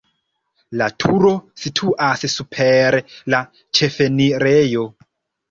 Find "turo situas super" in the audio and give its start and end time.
1.03-2.99